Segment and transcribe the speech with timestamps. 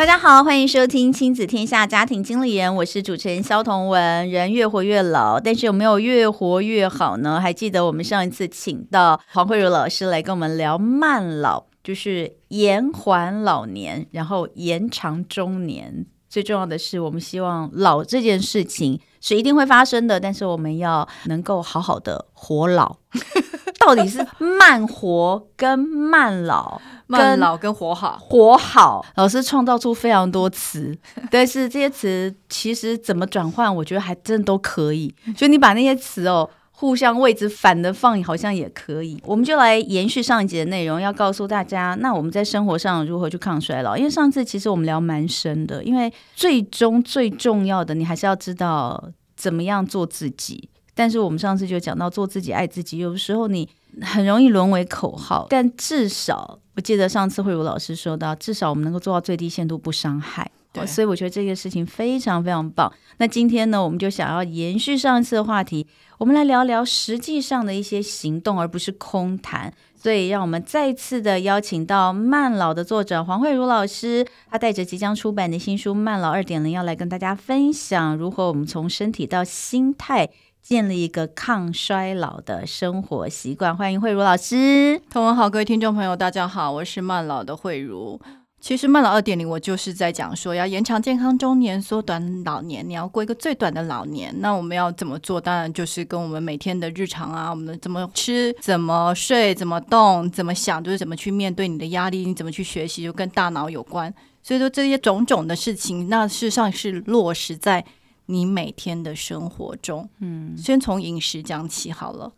[0.00, 4.30] 大家好，欢迎收听《亲子天下家庭经理人》，我是主持人肖同文。
[4.30, 7.38] 人越活越老，但是有没有越活越好呢？
[7.38, 16.06] 还记得我们上一次请到黄慧茹老师来跟我们聊慢老，就是延缓老年，然后延长中年。
[16.30, 22.96] 最重要的是，我们希望老这件事情是一定会发生的，但是我们要能够好好的活老。
[23.80, 24.24] 到底是
[24.58, 26.80] 慢活跟慢老？
[27.08, 30.96] 慢老跟活好，活好，老师创造出非常多词，
[31.28, 35.12] 但是这些词其实怎么转换，我觉得还真的都可以。
[35.36, 36.48] 所以你把那些词哦，
[36.80, 39.20] 互相位置反的放，好像也可以。
[39.26, 43.98] 我们就来延续上一集的内容，要告诉大家，那我们在生活上如何去抗衰老？
[43.98, 50.70] 因为上次其实我们聊蛮深的，因为最终最重要的，你还是要知道怎么样做自己。
[50.94, 53.68] 但是我们上次就讲到做自己、爱自己，有时候你
[54.00, 56.58] 很容易沦为口号，但至少。
[56.76, 60.50] 我记得上次慧茹老师说到，至少我们能够做到最低限度不伤害。
[60.72, 62.90] 对，所以我觉得这个事情非常非常棒。
[63.18, 65.84] 那今天呢，我们就想要延续上一次的话题，
[66.20, 69.72] 我们来聊聊实际上的一些行动，而不是空谈。
[69.96, 80.28] 所以，让我们再次的邀请到慢老的作者黄慧如老师，他带着即将出版的新书《慢老二点零》，要来跟大家分享如何我们从身体到心态。
[80.60, 83.74] 建立一个抗衰老的生活习惯。
[83.74, 85.00] 欢迎慧如老师。
[85.08, 88.20] 同文好，各位听众朋友，大家好，我是慢老的慧如。
[88.60, 94.34] 其实慢老二点零，我就是在讲说要延长健康中年，缩短老年，你要过一个最短的老年。
[94.38, 95.40] 那我们要怎么做？
[95.40, 104.12] 当然就是跟我们每天的日常啊，我们怎么吃、怎么睡、怎么动、怎么想，就是怎么去面对你的压力，你怎么去学习，就跟大脑有关。
[104.42, 107.84] 所以说这些种种的事情，那事实上是落实在。
[108.26, 112.32] 你每天的生活中，嗯，先从饮食讲起好了。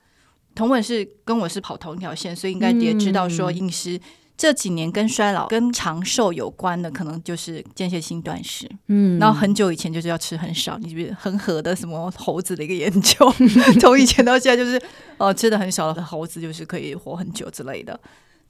[0.54, 4.00] 同文是跟我是跑同一条线，所以应该也知道说饮食
[4.36, 8.68] 这几年跟衰老、跟长寿有关的，可能就是间歇性断食。
[8.88, 13.32] 嗯，然后很久以前就是要吃很少，你是不是恒河的什么猴子的一个研究？
[13.80, 14.76] 从以前到现在就是
[15.18, 17.98] 哦、呃，吃的很少的猴子就是可以活很久之类的。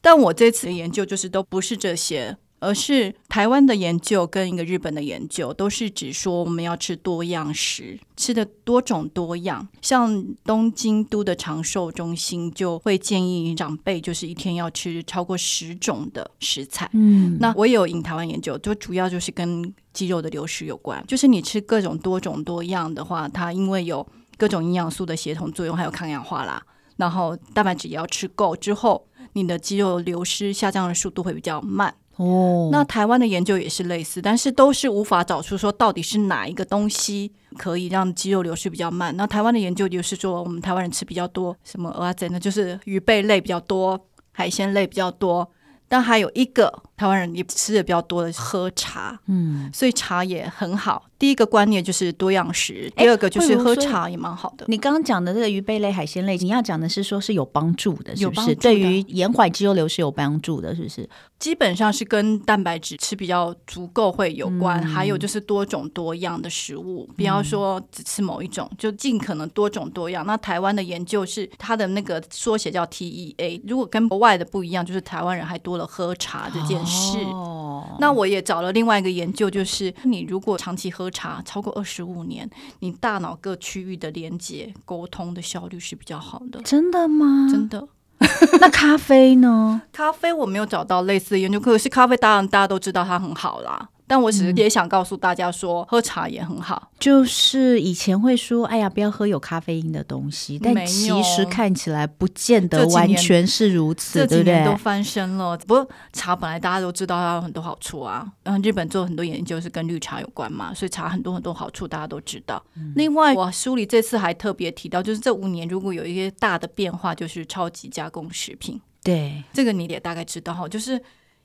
[0.00, 2.36] 但我这次的研究就是都不是这些。
[2.62, 9.66] 而是台湾的研究跟一个日本的研究，都是指说我们要吃多样食，吃的多种多样。
[9.82, 16.88] 像东京都的长寿中心就会建议长辈，就是一天要吃超过十种的食材。
[16.92, 21.04] 嗯，那我也有引台湾研究，就主要就是跟肌肉的流失有关。
[21.08, 24.06] 就是你吃各种多种多样的话，它因为有
[24.38, 26.62] 各种营养素的协同作用，还有抗氧化啦，
[26.96, 31.92] 然后蛋白质也要吃够之后，你的肌肉流失下降的速度会比较慢。
[32.16, 39.16] 哦，那台湾的研究也是类似，但是都是无法找出说到底是哪一个东西可以让肌肉流失比较慢。
[39.16, 43.98] 那台湾的研究就是说，我们台湾人吃比较多什么蚵仔煎呢，就是鱼贝类比较多，
[44.32, 45.50] 海鲜类比较多。
[45.88, 51.04] 但还有一个台湾人也吃的比较多的喝茶，嗯，所以茶也很好。
[51.18, 54.64] 第一个观念就是多样食，第二个就是喝茶也蛮好的。
[54.68, 58.54] 你刚刚讲的这个鱼贝类、海鲜类，你要讲的是说是有帮助的，是不是？
[58.54, 61.08] 对于延缓肌肉流失有帮助的，是不是？
[61.40, 70.24] 基本上是跟蛋白质吃比较足够会有关，嗯、还有就是多种多样的食物，不要说只吃某一种，就尽可能多种多样。
[70.26, 76.91] 那台湾的研究是它的那个缩写叫 TEA，如果跟国外的不一样，就是台湾人还多了喝茶这件事。
[77.26, 81.12] 哦、那我也找了另外一个研究，就是你如果长期喝。
[81.12, 82.48] 茶超过二十五年，
[82.80, 86.58] 你大脑各区域的连接沟通的效率是比较好的。
[86.62, 87.46] 真的吗？
[87.50, 87.86] 真的。
[88.58, 89.82] 那咖啡呢？
[89.92, 93.90] 咖啡我没有找到类似的研究，可是咖啡当然大家都知道它很好啦。
[94.12, 96.90] 但我只是也想告诉大家说，嗯、喝茶也很好。
[96.98, 104.36] 就是以前会说，哎呀，不要喝有咖啡因的东西，但其实看起来不见得完全是如此，对不对？
[104.36, 105.56] 这几年都翻身了。
[105.56, 108.30] 不过茶本来大家都知道它有很多好处啊。
[108.42, 112.62] 然后日本做很多研究是跟绿茶有关嘛，所以茶很多很多好处大家都知道。
[112.76, 118.78] 嗯、另外，我书里这次还特别提到，就是这五年如果有一些大的变化，就是超级加工食品。
[119.02, 121.02] 对，这个你也大概知道哈，就是。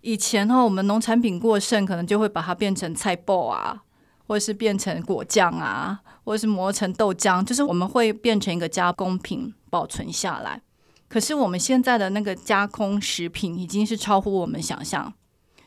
[0.08, 3.84] 以前哈，我们农产品过剩，可能就会把它变成菜脯啊，
[4.26, 10.62] 或者是变成果酱啊，或者是磨成豆浆，就是我们会变成一个加工品保存下来。
[11.10, 15.14] 可是我们现在的那个加工食品已经是超乎我们想象，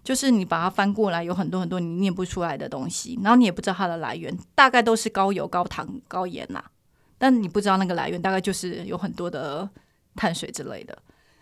[0.02, 6.64] 就是你把它翻过来，有很多很多你念不出来的东西，然后你也不知道它的来源，大概都是高油、高糖、高盐呐，
[7.18, 9.68] 但你不知道那个来源，大概就是有很多的
[10.16, 10.96] 碳水之类的。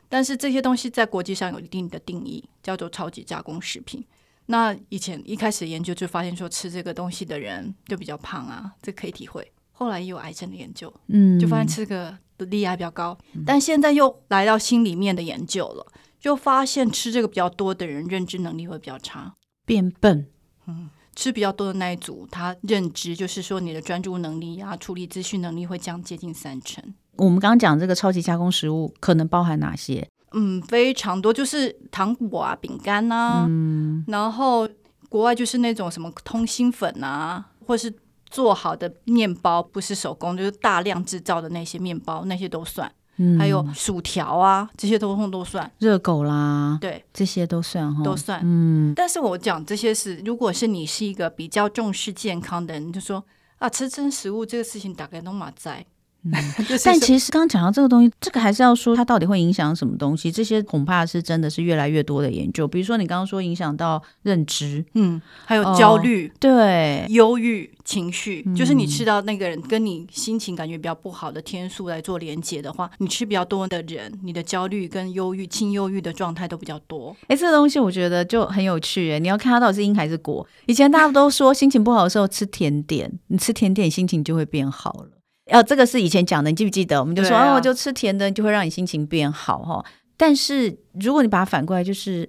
[0.09, 4.05] 但是这些东西在国际上有一定的定义，叫做超级加工食品。
[4.47, 9.53] 那以前一开始研究就发现说，吃这个东西的人就比较胖啊，这可以体会。
[9.73, 13.17] 后来也有癌症的研究，嗯，就发现吃这个的罹癌比较高。
[13.35, 15.87] 嗯、但现在又来到心里面的研究了，
[16.19, 19.35] 就发现吃这个比较多的人认知能力会比较差，
[19.67, 20.27] 变笨。
[20.67, 26.83] 嗯，吃比较多的那一组，他认知就是说你的专注能力啊，处理资讯能力会降接近三成。
[27.19, 30.09] 我们刚刚讲这个超级加工食物可能包含哪些？
[30.33, 34.69] 嗯，非常多，就是糖果啊、饼干啊，嗯，然后
[35.09, 37.93] 国外就是那种什么通心粉啊，或是
[38.29, 42.91] 做好的面包，不是手工，就是大量制造的那些面包，那些都算。
[43.17, 45.69] 嗯，还有薯条啊，这些都通都算。
[45.79, 48.41] 热狗啦，对，这些都算哈，都算。
[48.45, 53.25] 嗯，但是我讲这些是，如果是你是一个比较重视健康的人，就说
[53.59, 55.85] 啊，吃真食物这个事情大概都马在。
[56.33, 60.31] 嗯、 但其实刚刚讲到这个东西，这个还是要说它到底会影响什么东西？
[60.31, 62.67] 这些恐怕是真的是越来越多的研究。
[62.67, 77.17] 比如说你刚刚说影响到认知，嗯，还有焦虑、哦，对，忧郁情绪，嗯、就是你吃到那个人跟你心情感觉比较不好的天数来做连接的话，你吃比较多的人，你的焦虑跟忧郁、轻忧郁的状态都比较多。
[77.29, 80.47] 哎，这个东西我觉得就很有趣哎，你要看它到底是因还是果。
[80.67, 85.18] 以前大家都说心情不好的时候吃甜点，你吃甜点心情就会变好了。
[85.51, 87.01] 哦，这个是以前讲的，你记不记得？
[87.01, 89.85] 我们就说，啊、哦，就吃甜的就会让你心情变好哈。
[90.17, 92.29] 但是如果你把它反过来，就是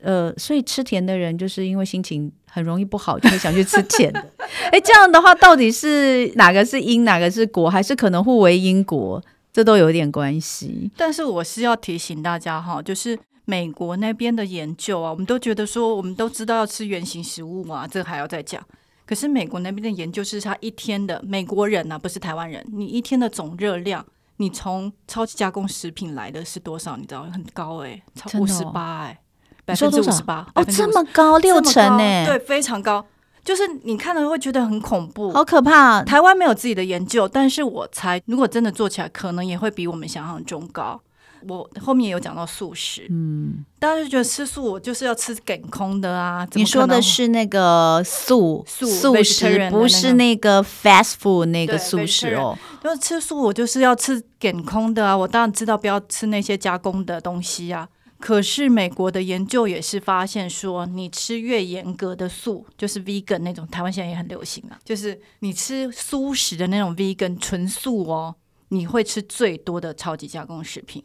[0.00, 4.24] 呃，所以吃甜的人就是因为心情很容易不好，就会想去吃甜的。
[4.70, 9.22] 哎，这样的话，到底是哪个是因，哪个是果，还是可能互为因果？
[9.52, 10.90] 这都有点关系。
[10.96, 18.62] 但是我是要提醒大家哈，就是美国那边的研究啊，我们都觉得说，我们都知道要吃原型食物嘛，这个还要再讲。
[19.10, 26.96] 可是美国那边的研究是，他一天的美国人呐、啊，不是台湾人，你一天的总热量，你从超级加工食品来的是多少？
[26.96, 29.20] 你知道很高哎、欸，超五十八哎，
[29.64, 33.04] 百分之五十八哦，这么高六成哎，对，非常高，
[33.44, 36.04] 就是你看了会觉得很恐怖，好可怕。
[36.04, 41.02] 台湾没有自己的研究，但是我猜如果真的做起来，可能也会比我们想象中高。
[41.48, 46.46] 我后面也有讲到素食，嗯，大家就觉得吃素我就是要吃梗空的啊。
[46.52, 52.56] 你说的是那个素素素食，不是那个 fast food 那个素食哦。
[52.82, 55.16] 就是吃素，我就是要吃梗空的啊。
[55.16, 57.88] 我当然知道不要吃那些加工的东西啊。
[58.18, 64.78] 可是美国的研究也是发现说，你吃越严格的素，就是 vegan 那种，台湾现在也很流行啊。
[64.84, 68.34] 就是你吃素食的那种 vegan 纯素哦，
[68.68, 71.02] 你会吃最多的超级加工食品。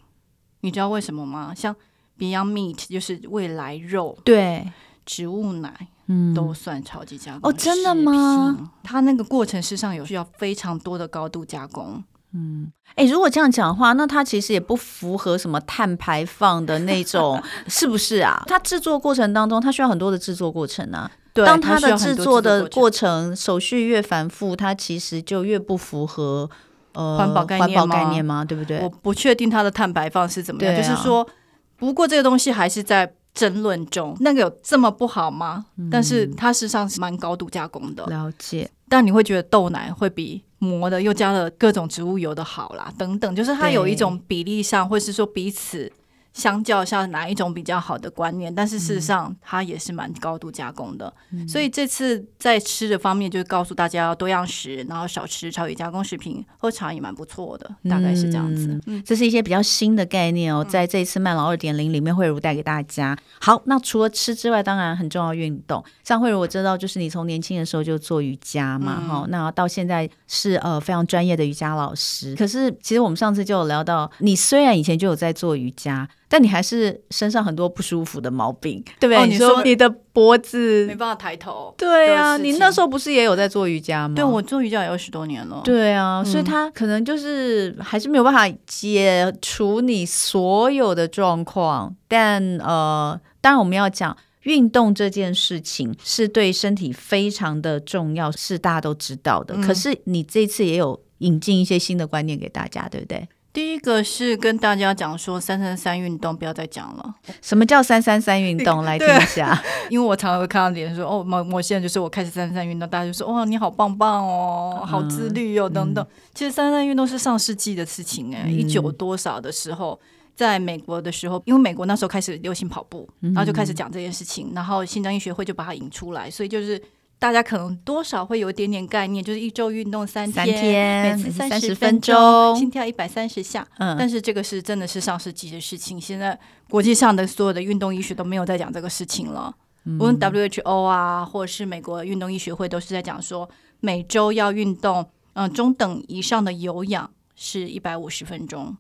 [0.65, 1.53] 你知道为什么吗？
[1.56, 1.75] 像
[2.17, 4.67] Beyond Meat 就是未来肉，对，
[5.06, 7.47] 植物奶，嗯，都算超级加工。
[7.47, 8.71] 哦，真的吗？
[8.81, 12.03] 它那个过程事实上有需要非常多的高度加工。
[12.33, 17.39] 嗯，哎，如果这样讲的话，那它其实也不符合什么碳排放的那种，
[17.69, 18.44] 是不是啊？
[18.47, 21.09] 它制作过程当中，它需要很多的制作过程啊。
[21.31, 26.50] 对，当它的制作的过程手续越繁复，它其实就越不符合。
[26.95, 27.75] 呃，环保概念吗？
[27.75, 28.44] 环保概念吗？
[28.44, 28.80] 对不对？
[28.80, 30.74] 我不确定它的碳排放是怎么样。
[30.74, 31.27] 啊、就是说，
[31.75, 34.15] 不过这个东西还是在争论中。
[34.21, 35.65] 那个有这么不好吗？
[35.77, 38.06] 嗯、但是它实际上是蛮高度加工的。
[38.07, 38.69] 了解。
[38.88, 45.91] 但你会觉得豆奶会比磨的又加了各种植物油的好啦，等等，就是它有一种比例上，或是说彼此。
[46.36, 58.77] 相较下哪一种比较好的观念，但是事实上它也是蛮高度加工的，嗯、所以这次在吃的方面就是告诉大家要多样食，然后少吃超级加工食品，喝茶也蛮不错的，大概是这样子。
[58.86, 63.18] 嗯，这是一些比较新的概念哦，在这一次慢老二点零里面，慧如带给大家。
[63.39, 65.82] 好，那除了吃之外，当然很重要运动。
[66.04, 72.36] 像慧如我知道，就是你从年轻的时候就做瑜伽嘛，哈、嗯，那到现在是呃非常专业的瑜伽老师。
[72.36, 76.06] 可是其实我们上次就有聊到，你虽然以前就有在做瑜伽。
[76.36, 79.18] 但你还是身上很多不舒服的毛病，对不对？
[79.18, 84.15] 哦、你说你的脖子没办法抬头，对啊，你那时候不是也有在做瑜伽吗？
[84.15, 91.96] 对，我做瑜伽也二十多年了，对啊，嗯、所以他可能就是还是没有办法解除你所有的状况。
[92.10, 99.56] 但呃，当然我们要讲运动这件事情是对身体非常的重要，是大家都知道的。
[99.56, 103.25] 嗯、可是你这次也有引进一些新的观念给大家，对不对？
[103.55, 107.15] 第一个是跟大家讲说三三三运动不要再讲了。
[107.41, 108.83] 什么叫三三三运动？
[108.83, 109.57] 来听一下。
[109.89, 116.03] 因为我常常会看到别人说哦，某某些人就是我开始三三三运动，大家就说哇，你好棒棒哦，好自律哦，等等。
[116.03, 119.97] 嗯、其实三三三运动是上世纪的事情哎，一九多少的时候，
[120.35, 126.81] 在美国的时候，因为美国那时候开始流行跑步，然后就开始讲这件事情，然后心脏医学会就把它引出来，所以就是。
[127.17, 133.65] 大家可能多少会有一点点概念，就是一周运动三天，三天每次三十分钟，心跳一百三十下。
[133.77, 136.38] 嗯，但是这个是真的是上世纪的事情，现在
[136.69, 139.55] 国际上的所有的运动医学都没有在讲这个事情了。
[139.86, 148.75] 无论 WHO 啊，或者是美国运动医学会，都是在讲说每周要运动，嗯，中等以上的有氧是一百五十分钟。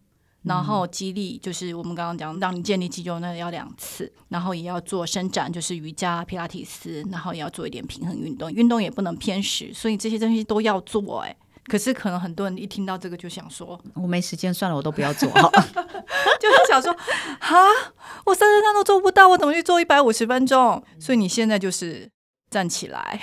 [0.45, 11.21] 然后肌力就是我们刚刚讲，让你建立肌肉，那要两次，然后也要做伸展，就是瑜伽、皮拉提斯，然后也要做一点平衡运动，运动也不能偏食，所以这些东西都要做。
[11.21, 11.35] 哎，
[11.65, 15.49] 可是可能很多人一听到这个就想说， 我没时间，算了，我都不要做好
[16.39, 16.95] 就是想说，
[17.39, 17.57] 哈，
[18.25, 20.83] 我三十三都做不到，我怎么去做一百五十分钟？
[20.99, 22.09] 所以你现在就是。
[22.47, 23.19] 站起来，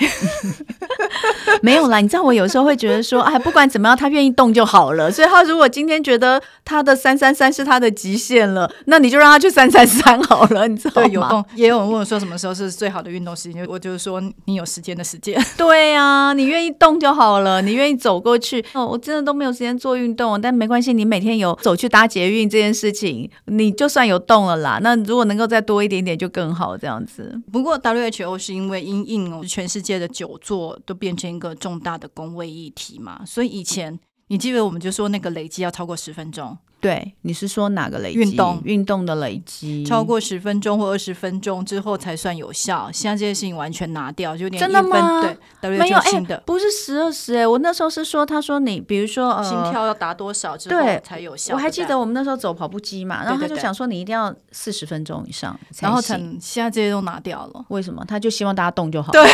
[1.63, 2.01] 没有啦。
[2.01, 5.11] 你知道我有时候会觉得说，哎，不管怎么样，他愿意动就好了。
[5.11, 10.69] 所以他如果今天觉得他的三三三是他的极限了，那你就让他去三三三好了。
[10.69, 11.09] 你知道吗？
[11.09, 11.45] 对，有动。
[11.55, 13.67] 也有人问我说，什么时候是最好的运动时间？
[13.69, 15.43] 我就是说，你有时间的时间。
[15.57, 18.65] 对呀、啊，你愿意动就好了，你愿意走过去。
[18.75, 24.79] 哦，我真的都没有时间做运动，但没关系，你每天有走去搭捷运这件事情，你就算有动了啦。
[24.83, 27.41] 那如果能够再多一点点就更好，这样子。
[27.51, 29.33] 不过 WHO 是因为因应。
[29.49, 36.59] 全世界的久坐就变成一个重大的公卫议题嘛，所以以前你记得我们就说那个累积要超过十分钟。
[36.83, 38.19] 对，你是说哪个累积？
[38.19, 42.91] 运动运动的累积超过十分钟或二十分钟之后才算有效。
[42.93, 45.23] 现在这些事情完全拿掉，就有点真的吗？
[45.61, 51.55] 对，没有哎，不是十二十哎，我那时候是说，他说你比如说、呃、心跳要达多少之后才有效。
[51.55, 58.05] 我还记得我们那时候走跑步机嘛，然后他就想说你一定要四十分钟以上然后成现在这些都拿掉了，为什么？
[58.09, 59.13] 他就希望大家动就好。
[59.13, 59.25] 对。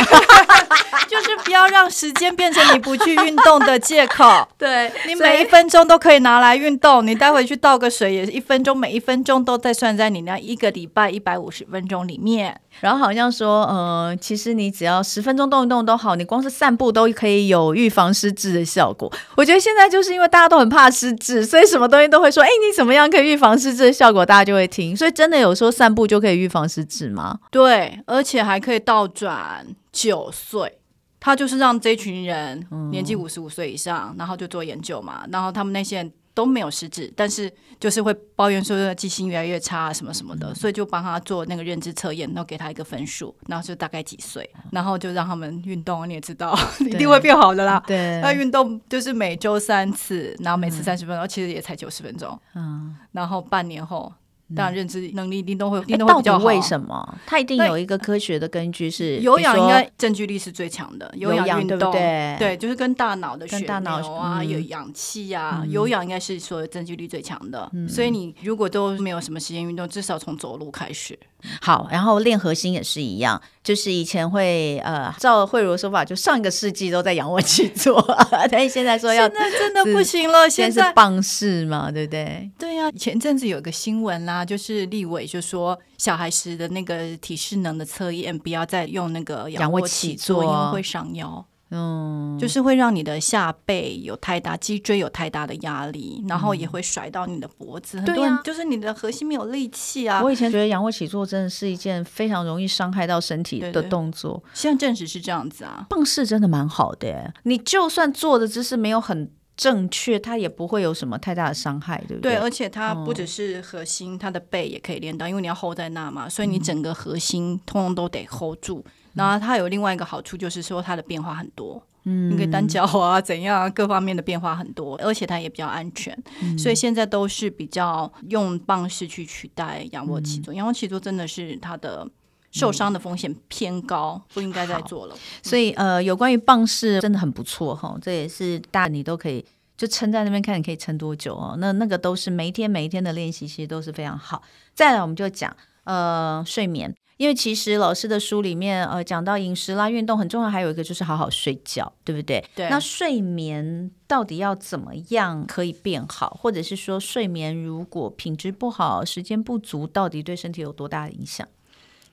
[1.09, 4.23] 就是不要让时间变成你不去运动的借口。
[4.59, 12.59] 对，你每一分钟都可以拿来运动，你待会去倒个水也是一分钟，每一分钟都在算在你那一个礼拜一百五十分钟里面。
[12.81, 19.11] 然后好像说，呃，其实你只要十分钟动一动都好，你光是散步都可以有预防失智的效果。
[19.35, 24.95] 我觉得现在就是因为大家都很怕失智，所以什么东西都会说，哎，你怎么样可以预防失智的效果，大家就会听。
[24.95, 27.39] 所以真的有说散步就可以预防失智吗？
[27.51, 30.75] 对，而且还可以倒转九岁。
[31.21, 47.83] 他就是让这群人年纪五十五岁以上，嗯，然后就做研究嘛，然后他们那些人都没有失智，但是就是会抱怨说记性越来越差什么什么的，嗯，所以就帮他做那个认知测验，然后给他一个分数，然后就大概几岁，然后就让他们运动，你也知道 一定会变好的啦。
[47.85, 52.39] 对，那运动就是每周三次，然后每次三十分钟，嗯，其实也才九十分钟。
[52.55, 54.11] 嗯，然后半年后。
[54.55, 56.39] 当然，认知能力一定都会，一定都会比较好。
[56.39, 57.17] 到底为什么？
[57.25, 61.11] 它一定有一个科学的根据是，有氧应该证据力是最强的。
[61.15, 62.35] 有氧运动，对不对？
[62.39, 67.87] 对，就是跟大脑的血流啊，嗯、有氧气啊，有氧应该是所有证据力最强的、嗯。
[67.87, 71.17] 所以你如果都没有什么时间运动，至少从走路开始。
[71.61, 78.01] 好，然后练核心也是一样，就是以前会呃，照慧如的说法，就上一个世纪都在仰卧起坐，
[78.51, 82.49] 但是现在说要，现在真的不行了，现在是棒式嘛，对不对？
[82.57, 91.45] 对呀、啊，前阵子有个新闻啦、啊，就是立委就说小孩时的那个体适能的测验，不要再用那个仰卧起坐，因为会伤腰。
[91.71, 97.99] 嗯，就是会让你的下背有太大，脊椎有太大的压力，然后也会甩到你的脖子。
[97.99, 100.21] 嗯、很多人就是你的核心没有力气啊。
[100.23, 104.41] 我以前觉得仰卧起坐真的是一件非常容易伤害到身体的动作。
[104.45, 107.33] 对对，现在证实是这样子啊，棒式真的蛮好的。
[107.43, 112.33] 你就算做的姿势没有很正确，它也不会有什么太大的伤害，对不对？
[112.33, 118.83] 对，而且它不只是核心，它的背也可以练到，因为你要 hold 在那嘛，所以你整个核心通通都得 hold 住。
[119.13, 130.53] 然后它有另外一个好处，就是说它的变化很多，嗯，你可以单脚啊，怎样，各方面的变化很多，而且它也比较安全，嗯、所以现在都是比较用棒式去取代仰卧起坐。
[130.53, 132.07] 仰卧起坐真的是它的
[132.51, 135.15] 受伤的风险偏高，嗯、不应该再做了。
[135.43, 141.55] 所以呃，有关于棒式真的很不错哈，这也是大你都可以就撑在那边看，你可以撑多久哦？
[141.59, 144.41] 那那个都是每一天每一天的练习，其实都是非常好。
[144.73, 146.95] 再来，我们就讲呃睡眠。
[147.19, 152.41] 因为其实老师的书里面，呃，讲到饮食啦、运动很重要，还有一个就是好好睡觉，对不对？
[152.55, 152.69] 对。
[152.69, 161.45] 那睡眠到底要怎么样可以变好，或者是说睡眠如果品质不好、时间不足，到底对身体有多大的影响？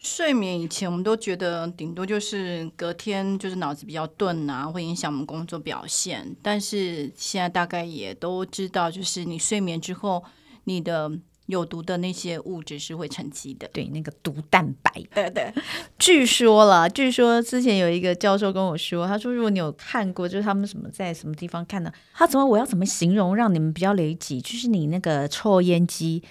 [0.00, 6.34] 睡眠以前我们都觉得顶多就是隔天就是脑子比较钝啊，会影响我们工作表现。
[6.42, 10.24] 但是现在大概也都知道，就是你睡眠之后，
[10.64, 11.12] 你的。
[11.46, 14.92] 有毒的那些物质是会沉积的，对，那个毒蛋白。
[15.14, 15.52] 对 对，
[15.98, 24.40] 据说了，据说之前有一个教授跟我说，他说如果你有看过，就是他们什么在什么地方看的，他怎么我要怎么形容让你们比较理解？
[24.40, 26.22] 就是你那个抽烟机，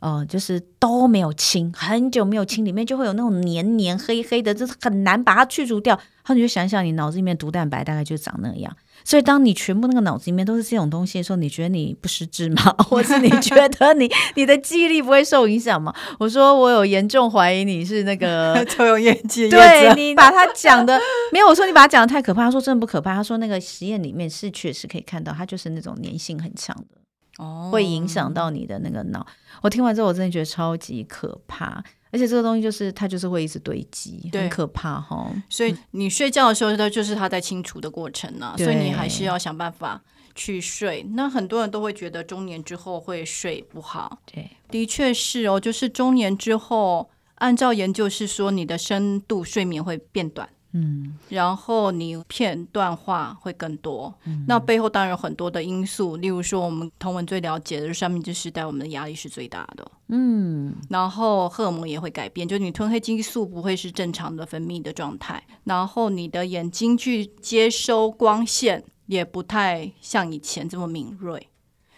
[0.00, 5.94] 呃，就是都没有清，很久没有清，里面就会有那种黏黏黑黑的，就是很难把它去除掉。
[5.96, 8.76] 然后你就想想，你脑子里面毒蛋白大概就长那样。
[9.04, 12.62] 所以，当你全部那个脑子里面都是这种东西的时候，你觉得你不失智吗？
[12.88, 15.94] 或是你觉得你你的记忆力不会受影响吗？
[16.18, 21.00] 我说我有严重怀疑你是那个 抽油烟机，对你把他讲的
[21.32, 21.46] 没有。
[21.48, 22.44] 我说你把他讲的太可怕。
[22.44, 23.14] 他说真的不可怕。
[23.14, 27.00] 他说那个实验里面是确实可以看到，它就是那种粘性很强的。
[27.38, 29.26] 哦，会影响到你的那个脑。
[29.62, 31.82] 我听完之后，我真的觉得超级可怕。
[32.10, 35.30] 而且这个东西就是它就是会一直堆积，很可怕哈。
[35.48, 38.56] 所以你睡觉的时候，它就是它在清除的过程呢、啊。
[38.56, 40.02] 所以你还是要想办法
[40.34, 41.02] 去睡。
[41.14, 44.18] 那很多人都会觉得中年之后会睡不好。
[44.26, 50.48] 对，的确是哦，就是中年之后，按照研究是说，你的深度睡眠会变短。
[50.72, 71.48] 嗯，然后你片段化会更多，嗯，那背后当然有很多的因素，例如说我们同文最了解的是三明治时代，我们的压力是最大的，嗯，然后荷尔蒙也会改变，就是你吞黑激素不会是正常的分泌的状态，然后你的眼睛去接收光线也不太像以前这么敏锐，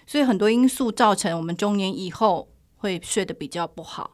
[0.06, 4.12] 所以很多因素造成我们中年以后会睡得比较不好。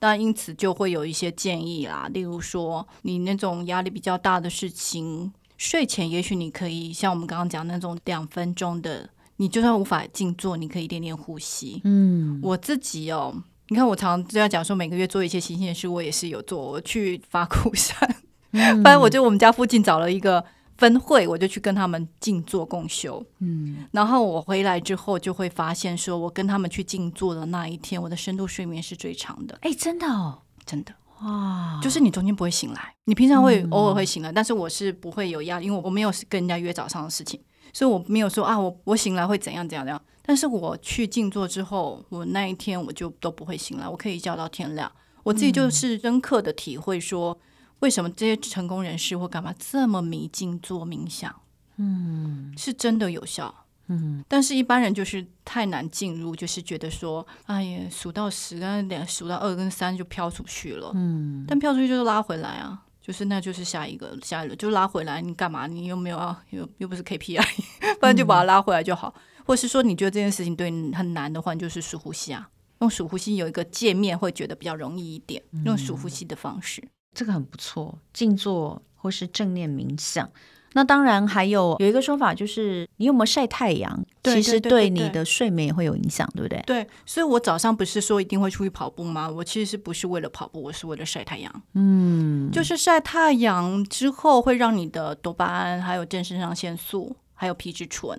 [0.00, 11.80] 那因此就会有一些建议啦，例如说你那种压力比较大的事情，睡前也许你可以像我们刚刚讲那种两分钟的，你就算无法静坐，你可以练练呼吸。
[11.84, 13.34] 嗯，我自己哦，
[13.68, 18.16] 你看我常常就要讲说每个月做一些新鲜事，我也是有做，我去法鼓山，
[18.52, 20.44] 反正我就我们家附近找了一个。
[20.78, 23.22] 分会，我就去跟他们静坐共修。
[23.40, 29.58] 嗯，然后我回来之后就会发现，说我跟他们去静坐的那一天，我的深度睡眠是最长的。
[29.62, 31.80] 哎，真的哦，真的哇！
[31.82, 37.40] 就是你中间不会醒来，你平常会偶尔会醒来，嗯，但是我是不会有压力，因为我没有跟人家约早上的事情，
[37.72, 40.00] 所以我没有说啊，我我醒来会怎样怎样怎样。
[40.24, 44.90] 但是我去静坐之后，我那一天我就都不会醒来，我可以一觉到天亮。
[45.24, 47.36] 我自己就是深刻的体会说。
[47.80, 51.34] 为什么这些成功人士或干嘛这么迷静做冥想？
[51.76, 53.54] 嗯，是真的有效。
[53.90, 60.92] 嗯，但是一般人就是太难进入，就是觉得说，哎呀，数到十跟两，数到二跟三就飘出去了。
[60.94, 65.22] 嗯，但飘出去就是拉回来啊，就是那就是下一个，下一轮就拉回来。
[65.22, 65.66] 你干嘛？
[65.66, 66.44] 你又没有啊？
[66.50, 67.42] 又又不是 KPI，
[67.98, 69.14] 不然就把它拉回来就好。
[69.16, 72.50] 嗯，或是说你觉得这件事情对你很难的话，你就是数呼吸啊，
[72.80, 76.86] 用数呼吸有一个界面会觉得比较容易一点，用数呼吸的方式。
[77.18, 80.30] 这个很不错，静坐或是正念冥想。
[80.74, 86.62] 那当然还有有一个说法，就是你有没有晒太阳，其实对你的睡眠也会有影响，对不对？
[86.64, 89.28] 对，所以我早上不是说一定会出去跑步吗？
[89.28, 91.62] 我其实是不是为了跑步，我是为了晒太阳。
[91.74, 98.16] 嗯，就是晒太阳之后会让你的多巴胺、还有正肾上腺素、还有皮质醇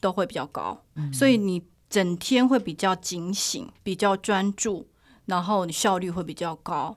[0.00, 4.88] 都会比较高，嗯，所以你整天会比较警醒、比较专注，
[5.26, 6.96] 然后你效率会比较高。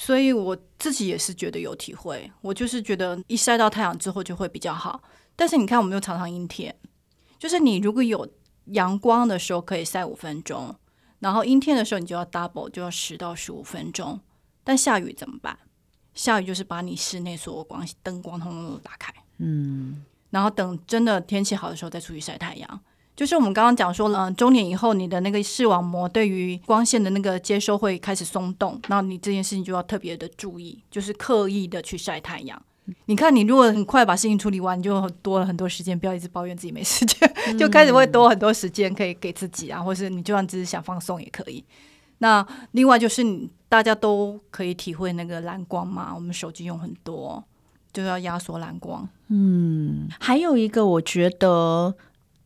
[0.00, 5.02] 所以我自己也是觉得有体会，我就是觉得一晒到太阳之后就会比较好。
[5.36, 6.74] 但是你看，我们又常常阴天，
[7.38, 8.26] 就是你如果有
[8.68, 10.74] 阳光的时候可以晒五分钟，
[11.18, 14.18] 然后阴天的时候你就要 double，就要十到十五分钟。
[14.64, 15.58] 但下雨怎么办？
[16.14, 22.80] 下雨就是把你室内所有光灯光通通都打开，嗯，然后等真的天气好的时候再出去晒太阳。
[23.16, 32.62] 就是我们刚刚讲说了，中年以后你的那个视网膜对于光线的那个接收会开始松动，那你这件事情就要特别的注意，就是刻意的去晒太阳。
[33.04, 41.62] 你看，你如果很快把事情处理完，你就多了很多时间，不要一直抱怨自己没时间，就开始会多很多时间可以给自己啊，或是你就算只是想放松也可以。
[42.18, 47.44] 那另外就是你大家都可以体会那个蓝光嘛，我们手机用很多，
[47.92, 49.06] 就要压缩蓝光。
[49.28, 51.94] 嗯，还有一个我觉得。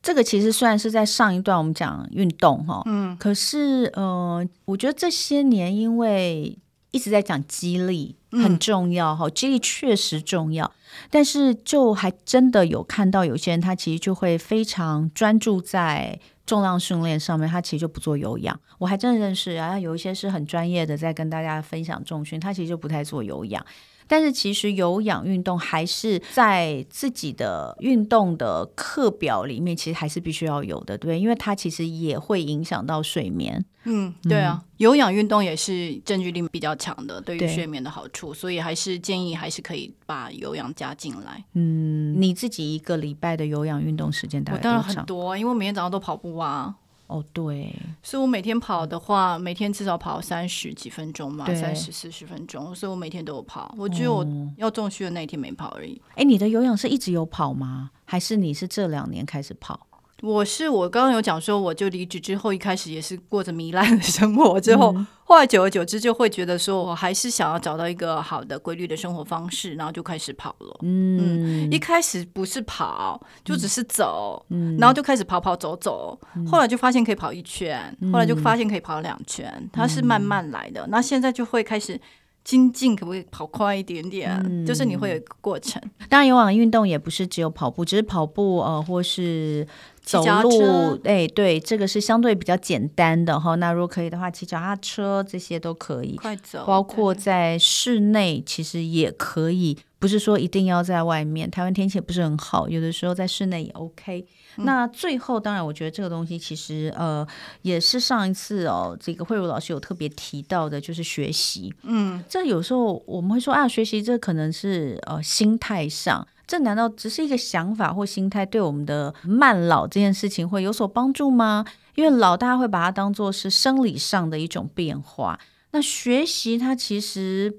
[0.05, 6.59] 这个其实虽然是在上一段我们讲运动哈，嗯，可是呃，我觉得这些年因为
[6.91, 10.71] 一直在讲激励很重要哈，激励确实重要，
[11.11, 18.61] 但是就还真的有看到有些人他其实就会非常专注在重量训练上面，他其实就不做有氧。
[18.79, 23.65] 我还真的认识啊，有一些是很专业的在跟大家分享重训，他其实就不太做有氧。
[24.07, 33.65] 但是其实有氧运动还是在自己的运动的课表里面，其实还是必须要有的，对，因为它其实也会影响到睡眠。
[33.87, 41.45] 嗯，对啊，嗯、有氧运动也是证据力比较强的，对于睡眠的好处，所以还是建议还是可以把有氧加进来。
[41.53, 44.79] 嗯，你自己一个礼拜的有氧运动时间大概多长？
[44.79, 46.75] 我当然很多，因为每天早上都跑步啊。
[47.07, 53.75] 哦，对，所以我每天跑的话，每天至少跑三十几分钟嘛，三十四十分钟，所以我每天都有跑。
[53.79, 56.01] 我只有我要重训的那一天没跑而已。
[56.15, 57.91] 哎、嗯，你的有氧是一直有跑吗？
[58.05, 59.87] 还是你是这两年开始跑？
[60.23, 70.79] 我是我刚刚有讲说，我就离职之后，一开始也是过着糜烂的生活，之后、嗯、后来久而久之就会觉得说，我还是想要找到一个好的规律的生活方式，然后就开始跑了。
[70.83, 80.87] 嗯，嗯一开始不是跑，就只是走，嗯、然后就开始跑跑走走，嗯、后来就发现可以跑一圈，后来就发现可以跑两圈，嗯、它是慢慢来的。
[80.89, 82.01] 那现在就会开始。
[82.45, 84.31] 精进可不可以跑快一点点？
[84.45, 85.81] 嗯、就是你会有一个过程。
[86.11, 89.67] 当然，有氧运动也不是只有跑步，只是跑步呃，或是
[90.03, 91.01] 走路。
[91.05, 93.55] 哎，对，这个是相对比较简单的哈。
[93.55, 96.17] 那如果可以的话，骑脚踏车这些都可以。
[96.17, 101.51] 快走，包括在室内其实也可以，不是说一定要在外面。
[101.51, 104.27] 台湾天气也不是很好，有的时候在室内也 OK。
[104.57, 107.27] 那最后，当然，我觉得这个东西其实呃，
[107.63, 111.75] 也是上一次哦，这个慧茹老师有特别提到的，就是学习。
[111.83, 121.65] 嗯，这有时候我们会说啊，学习这可能是呃心态上，这难道只是一个想法或心态，对我们的慢老这件事情会有所帮助吗？
[121.95, 125.39] 因为老大家会把它当做是生理上的一种变化，
[125.71, 127.55] 那学习它其实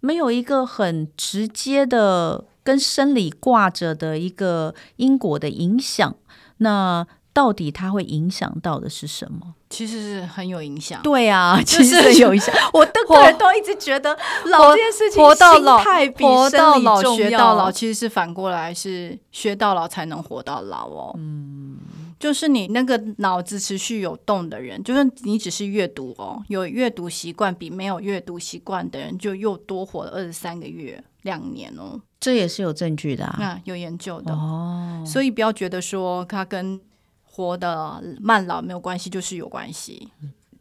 [0.00, 6.16] 没有一个很直接的跟生理挂着的一个因果的影响。
[6.58, 9.54] 那到底它会影响到的是什么？
[9.70, 11.00] 其实是很有影响。
[11.02, 12.54] 对啊， 其实很有影响。
[12.72, 14.16] 我的个人都一直觉得
[14.46, 21.14] 老这件事情，活到老，活到老学到老，其实是反过来，是学到老才能活到老哦。
[21.18, 21.76] 嗯，
[22.18, 31.04] 就是你那个脑子持续有动的人，就是你只是阅读哦，有阅读习惯，比没有阅读习惯的人就又多活了二十三个月。
[31.22, 35.04] 两年哦，这也是有证据的啊，嗯、有研究的哦。
[35.06, 36.80] 所以不要觉得说它跟
[37.22, 40.08] 活的慢老没有关系，就是有关系。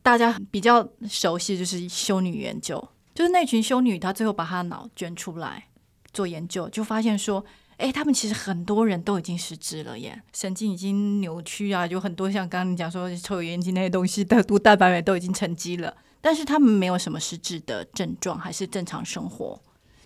[0.04, 5.66] 大家比较熟悉的就是修女研究，就是那群修女，她最后把她脑捐出来
[6.14, 7.44] 做研究，就发现说，
[7.78, 19.60] 哎，他们其实很多人都已经失智了耶，神经已经扭曲啊，有很多像刚刚你讲说抽油烟机那些东西的毒蛋白酶都已经沉积了，但是他们没有什么失智的症状，还是正常生活。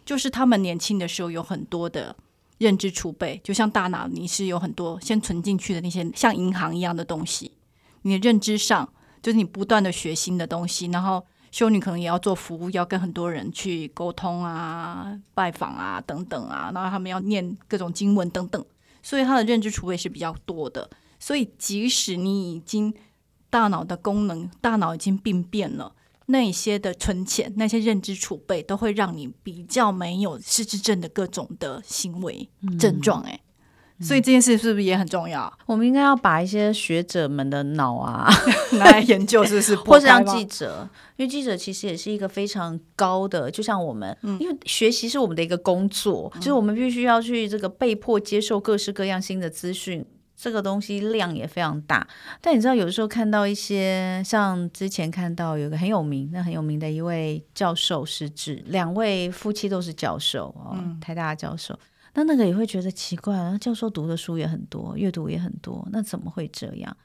[0.05, 2.15] 就是他们年轻的时候有很多的
[2.57, 7.51] 认知储备，就像大脑，你是有很多先存进去的那些像银行一样的东西。
[8.03, 8.87] 你的认知上，
[9.21, 10.87] 就是你不断的学新的东西。
[10.87, 16.71] 然后修女可能也要做服务，要跟很多人去沟通啊、拜访啊等等啊。
[16.73, 18.65] 然后他们要念各种经文等等，
[19.03, 20.89] 所以他的认知储备是比较多的。
[21.19, 22.93] 所以即使你已经
[23.49, 25.93] 大脑的功能，大脑已经病变了。
[26.31, 33.21] 那些的存钱，那些认知储备，都会让你比较没有失智症的各种的行为症状。
[33.21, 33.39] 哎、
[33.99, 35.51] 嗯，所以这件事是不是也很重要？
[35.67, 38.27] 我们应该要把一些学者们的脑啊
[38.73, 39.75] 拿 来研究，是不是？
[39.85, 50.03] 或是让记者，因为记者其实也是一个非常高的，就像我们，嗯、因为学习是我们的一个工作，嗯、就是我们必须要去这个被迫接受各式各样新的资讯。
[50.41, 52.07] 这个东西量也非常大，
[52.41, 61.77] 但你知道，有的时候看到一些，像之前看到有个很有名、那很有名的一位教授失智，两位夫妻都是教授哦，嗯、台大教授，
[62.15, 66.97] 那那个也会觉得奇怪，啊教授读的书也很多，阅读也很多，那怎么会这样？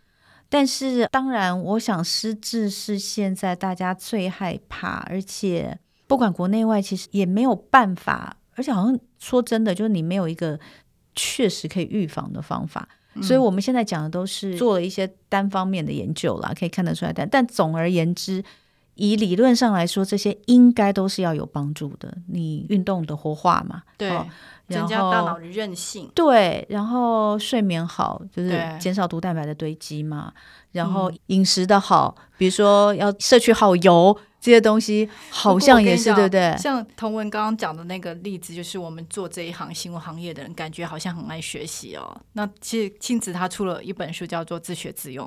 [0.49, 10.59] 但是当然，我想失智是现在大家最害怕，而且不管国内外，其实也没有办法，而且好像说真的，就是你没有一个
[11.15, 12.89] 确实可以预防的方法。
[13.23, 17.13] 所以我们现在讲的都是做了一些单方面的研究啦，可以看得出来。
[17.13, 18.43] 但但总而言之，
[18.95, 22.17] 以理论上来说，这些应该都是要有帮助的。
[22.29, 24.27] 你运动的活化嘛，对，哦、
[24.69, 30.33] 增加大脑的韧性，对，然后睡眠好，就是减少毒蛋白的堆积嘛。
[30.73, 34.17] 然后饮食的好，嗯、比如说要摄取好油。
[34.47, 36.57] 这些东西好像也是对不对？
[36.57, 42.17] 像童文刚刚讲的那个例子，就是我们做这一行新闻行业的人，感觉好像很爱学习哦。
[42.35, 45.27] 那其实庆子他出了一本书，叫做《自学自用》，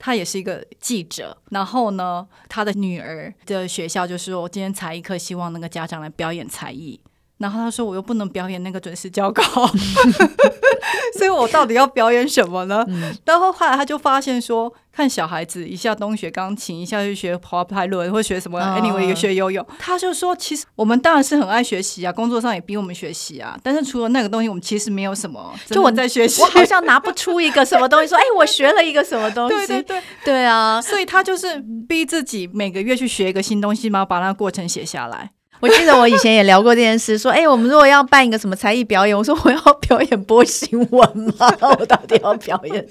[0.00, 1.40] 他也是一个记者。
[1.50, 7.00] 然后呢，他的女儿的学校就是说，我今天才艺课希望那个家长来表演才艺。
[7.38, 9.42] 然后他说：“我又不能表演那个准时交稿，
[11.18, 19.64] 所以我到底要表演什么呢？”嗯、然后后来他就发现说，看小孩子一下东学钢琴，一下就学滑排轮，或学什么，anyway 学游泳。
[19.78, 23.58] 他就说：“其实我们当然是很爱学习啊，工作上也逼我们学习啊。
[23.62, 25.54] 但是除了那个东西，我们其实没有什么。
[25.66, 30.80] 就我在学习，我好像拿不出一个什么东西，说：‘哎，我学了一个什么东西。’对对对，对啊。
[30.80, 41.48] 所以他就是逼自己每个月去学一个新东西嘛，把那个过程写下来。”我记得我以前也聊过这件事，说，哎、欸，我们如果要办一个什么才艺表演，我说我要表演播新闻吗？
[41.78, 42.86] 我到底要表演？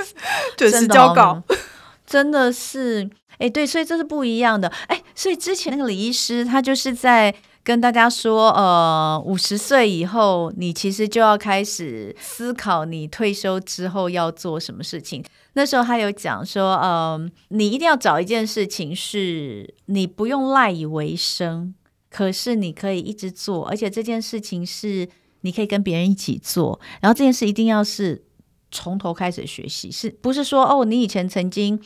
[0.57, 1.41] 就是交稿，
[2.05, 15.23] 真的是，哎、欸，对，所以这是不一样的，哎、欸，所以之前那个李医师他就是在跟大家说，呃，五十岁以后，你其实就要开始思考你退休之后要做什么事情。
[15.53, 21.73] 那时候他有讲说，嗯、呃，你一定要找一件事情是你不用赖以为生，
[22.15, 25.09] 可是你可以一直做，而且这件事情是
[25.41, 26.79] 你可以跟别人一起做。
[27.01, 28.23] 然后这件事一定要是
[28.71, 31.81] 从头开始学习，是不是说哦，你以前曾经。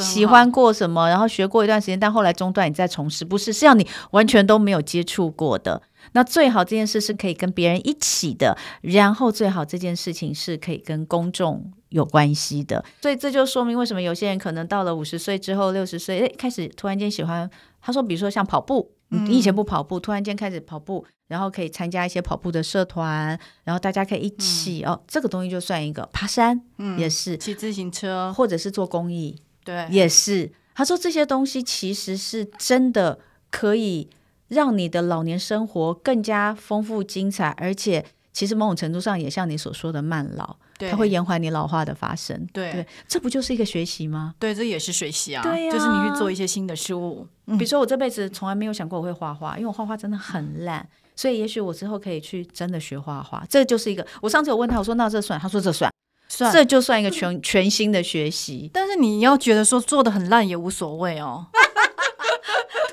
[0.00, 5.82] 喜欢过什么，然后学过一段时间，但后来中断，你再从事，不是，是要你完全都没有接触过的。
[6.12, 12.82] 那最好这件事是可以跟别人一起的，然后最好这件事情是可以跟公众有关系的。
[13.02, 17.50] 所以这就说明为什么有些人可能到了五十岁之后、六十岁，诶，开始突然间喜欢。
[17.82, 18.90] 他说，比如说像跑步，
[19.26, 26.60] 你以前不跑步，突然间开始跑步，然后可以参加一些跑步的社团，然后大家可以一起哦，这个东西就算一个爬山，
[26.98, 29.36] 也是骑自行车，或者是做公益。
[29.64, 30.52] 对，也是。
[30.74, 34.10] 他说这些东西其实是真的可以
[34.48, 40.56] 让你的老年生活更加丰富精彩，而且其实某种程度上也像你所说的慢老，对，
[40.90, 42.46] 它会延缓你老化的发生。
[42.52, 44.34] 对，对，这不就是一个学习吗？
[44.38, 45.42] 对，这也是学习啊。
[45.42, 47.26] 对呀，就是你去做一些新的事物。
[47.46, 53.44] 嗯，比如说我这辈子从来没有想过我会画画，因为我画画真的很烂，所以也许我之后可以去真的学画画。
[53.48, 55.38] 这就是一个，我上次有问他，我说那这算？
[55.38, 55.90] 他说这算。
[56.26, 61.46] 算这就算一个全全新的学习，但是你要觉得说做的很烂也无所谓哦。
[61.52, 61.60] 突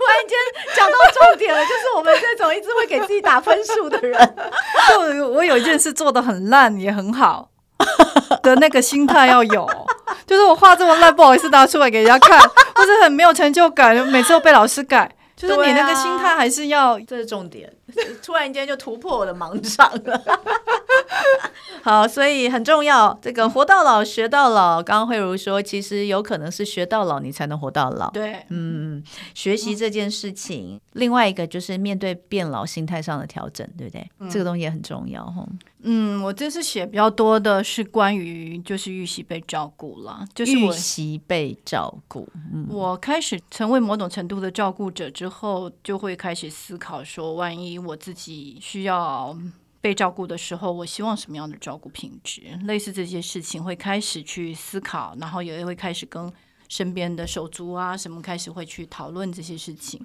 [0.05, 0.37] 然间
[0.75, 4.35] 讲到重点了，就是我们这种一直会给自己打分数的人，
[5.15, 7.49] 就我有一件事做的很烂也很好
[8.43, 9.69] 的那个心态要有，
[10.25, 12.39] 就是我画这么烂不好意思拿出来给人家看，
[12.75, 17.71] 或者很没有成就感，每次都被老师改，就是你那个心态还是要，这是重点。
[18.23, 20.21] 突然间就突破我的盲肠了。
[21.83, 24.83] 好，所以很重要，这个活到老学到老。
[24.83, 28.11] 刚刚慧茹说，其实有可能是学到老，你才能活到老。
[28.11, 34.07] 对，嗯，学习这件事情，嗯、另外一个就是面对变老心态上的调整，对不对？
[34.19, 35.43] 嗯、这个东西也很重要哈。
[35.83, 42.27] 嗯，我这次写比较多的是关于就是预习被照顾了，就是预习被照顾。
[42.53, 49.37] 嗯，我开始成为某种程度的照顾者之后，就会开始思考说，万一我自己需要。
[49.83, 52.43] 被照顾的时候，我希望什么样的照顾品质？
[52.65, 56.31] 类似这些事情会开始去思考，然后也会开始跟
[56.67, 59.99] 身边的手足啊什么开始会去讨论这些事情。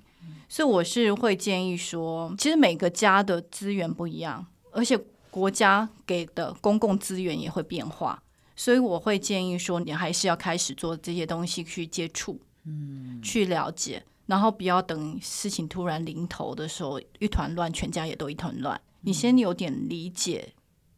[0.49, 4.97] 所以我是会建议说，其实每个家的资源不一样，而且
[5.31, 8.23] 国家给的公共资源也会变化，
[8.57, 18.81] 所以我会建议说，你还是要开始做这些东西去接触，嗯，去了解，然后不要等事情突然临头的时候一团乱，全家也都一团乱。
[19.03, 20.53] 你先有点理解，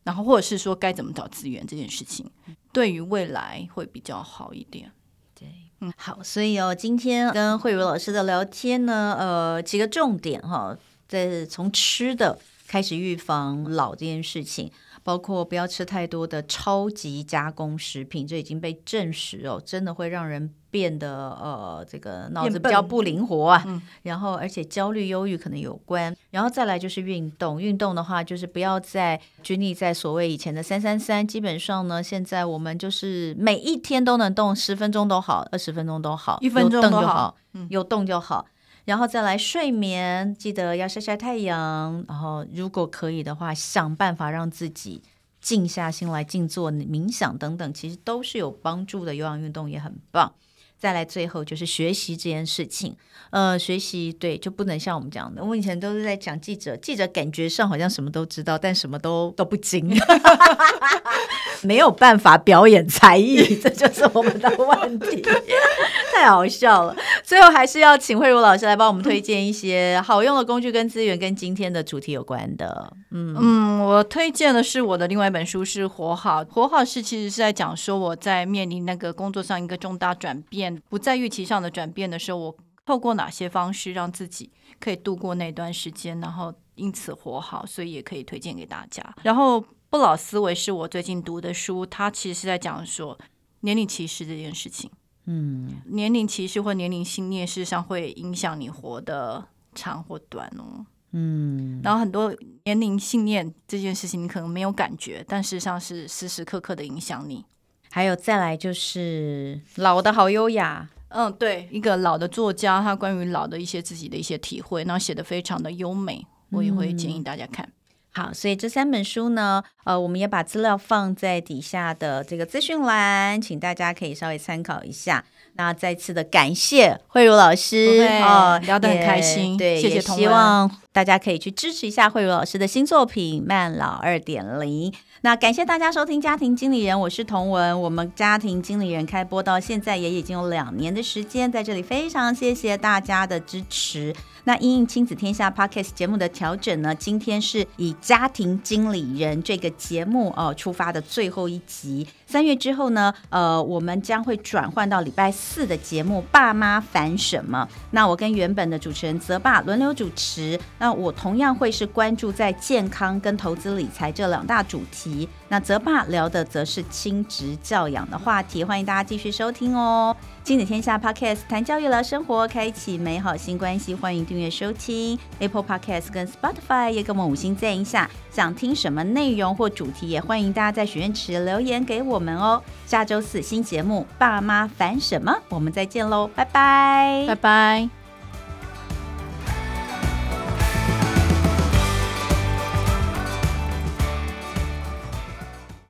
[0.04, 2.30] 然后或者是说该怎么找资源这件事情，
[2.72, 4.90] 对于未来会比较好一点。
[5.38, 5.48] 对，
[5.80, 14.72] 嗯，好，所以哦，今天跟慧茹老师的聊天呢，呃，几个重点哈，在从吃的开始预防老这件事情。
[15.08, 23.64] 包括不要吃太多的超级加工食品，这已经被证实哦，真的会让人变得呃，这个脑子比较不灵活啊。
[23.66, 26.14] 嗯、然后，而且焦虑、忧郁可能有关。
[26.30, 31.26] 然后再来就是运动，运动的话就是不要再拘泥在所谓以前的三三三。
[31.26, 37.34] 基本上呢，现在我们就是每一天都能动十分钟都好，二十分钟都好，一分钟都好，
[37.70, 38.44] 有动就好。
[38.46, 38.52] 嗯
[38.88, 42.02] 然后再来睡眠，记得要晒晒太阳。
[42.08, 45.02] 然后如果可以的话，想办法让自己
[45.42, 49.14] 静下心来静坐、冥想等等，其实都是有帮助的。
[49.14, 50.32] 有氧运动也很棒。
[50.78, 52.96] 再来最后就是学习这件事情，
[53.30, 59.92] 呃，学习对就不能像我们讲的，我们以前都是在讲记者，记者感觉上好像什么都知道，但什么都都不精，
[61.62, 65.20] 没有办法表演才艺， 这就是我们的问题，
[66.14, 66.96] 太好笑了。
[67.24, 72.92] 最后还是要请慧茹老师来帮我们推荐一些好用的工具跟资源，跟今天的主题有关的。
[73.10, 80.80] 嗯嗯，我推荐的是我的另外一本书是《活好》，《活好》是其实是在讲说我在面临那个工作上一个重大转变。
[80.88, 89.02] 不在预期上的转变的时候，我透过哪些方式让自己可以度过那段时间，然后因此活好，所以也可以推荐给大家。
[89.22, 93.18] 然后不老思维是我最近读的书，它其实是在讲说
[93.60, 94.90] 年龄歧视这件事情。
[95.24, 100.84] 嗯，年龄歧视或年龄信念事实上会影响你活的长或短哦。
[101.12, 107.44] 嗯，然后很多年龄信念这件事情你可能没有感觉，但事实上是时时刻刻的影响你。
[107.90, 117.64] 还有再来就是老的好优雅，嗯，对，一个老的作家，他关于老的一些自己的一些体会，然后写的非常的优美，我也会建议大家看。
[117.64, 125.24] 嗯、好，所以这三本书呢，呃，我们也把资料放在底下的这个资讯栏，请大家可以稍微参考一下。
[125.58, 130.16] 那再次的感谢慧茹老师哦，聊得很开心，对，谢谢同。
[130.16, 134.88] 希望大家可以去支持一下慧茹老师的新作品《慢老二点零》。
[135.22, 137.80] 那感谢大家收听《家庭经理人》，我是童文。
[137.82, 144.14] 我们《家庭经理人》开播到现在也已经有两年的时间，在这里非常谢谢大家的支持。
[144.44, 152.06] 那因应亲子天下 Podcast 节目的调整呢，今天是以《家庭经理人》这个节目哦出发的最后一集。
[152.28, 157.66] 三月之后呢，呃，我们将会转换到礼拜四的节目《爸妈烦什么》。
[157.92, 160.60] 那我跟原本的主持人泽爸轮流主持。
[160.78, 165.26] 那我同样会是关注在健康跟投资理财这两大主题。
[165.48, 168.62] 那泽爸聊的则是亲职教养的话题。
[168.62, 170.14] 欢迎大家继续收听哦。
[170.44, 173.94] 亲子天下 Podcast 谈教育聊生活，开启美好新关系。
[173.94, 178.08] 欢迎订阅收听 Apple Podcast 跟 Spotify，也给我们五星赞一下。
[178.30, 182.62] 想听什么内容或主题，也欢迎大家在许愿池留言给我们哦。
[182.86, 187.97] 下周四新节目《爸妈烦什么》，我们再见喽，拜拜，拜拜。